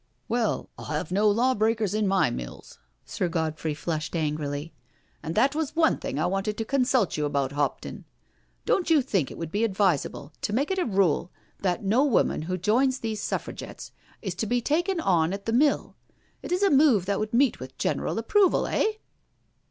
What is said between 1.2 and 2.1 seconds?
law breakers in